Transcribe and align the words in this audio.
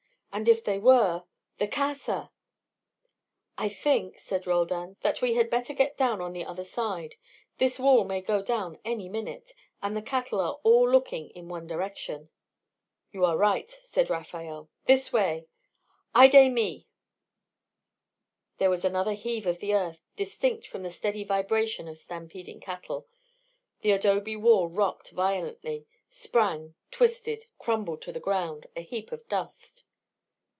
And 0.33 0.47
if 0.47 0.63
they 0.63 0.79
were 0.79 1.25
the 1.57 1.67
Casa! 1.67 2.31
"I 3.57 3.67
think," 3.67 4.17
said 4.17 4.47
Roldan, 4.47 4.95
"that 5.01 5.21
we 5.21 5.33
had 5.33 5.49
better 5.49 5.73
get 5.73 5.97
down 5.97 6.21
on 6.21 6.31
the 6.31 6.45
other 6.45 6.63
side. 6.63 7.15
This 7.57 7.77
wall 7.77 8.05
may 8.05 8.21
go 8.21 8.41
down 8.41 8.79
any 8.85 9.09
minute; 9.09 9.51
and 9.81 9.93
the 9.95 10.01
cattle 10.01 10.39
are 10.39 10.53
all 10.63 10.89
looking 10.89 11.31
in 11.31 11.49
one 11.49 11.67
direction." 11.67 12.29
"You 13.11 13.25
are 13.25 13.35
right," 13.35 13.69
said 13.83 14.09
Rafael. 14.09 14.69
"This 14.85 15.11
way 15.11 15.47
Ay 16.15 16.29
de 16.29 16.47
mi!" 16.49 16.87
There 18.57 18.69
was 18.69 18.85
another 18.85 19.11
heave 19.15 19.45
of 19.45 19.59
the 19.59 19.73
earth, 19.73 19.99
distinct 20.15 20.65
from 20.65 20.83
the 20.83 20.91
steady 20.91 21.25
vibration 21.25 21.89
of 21.89 21.97
stampeding 21.97 22.61
cattle. 22.61 23.05
The 23.81 23.91
adobe 23.91 24.37
wall 24.37 24.69
rocked 24.69 25.11
violently, 25.11 25.87
sprang, 26.09 26.73
twisted, 26.89 27.47
crumbled 27.59 28.01
to 28.03 28.13
the 28.13 28.21
ground, 28.21 28.67
a 28.77 28.81
heap 28.81 29.11
of 29.11 29.27
dust. 29.27 29.83